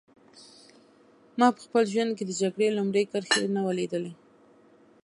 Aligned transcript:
ما 1.39 1.47
په 1.55 1.59
خپل 1.65 1.83
ژوند 1.93 2.11
کې 2.17 2.23
د 2.25 2.31
جګړې 2.41 2.67
لومړۍ 2.77 3.03
کرښه 3.11 3.39
نه 3.55 3.61
وه 3.65 3.73
لیدلې 3.79 4.13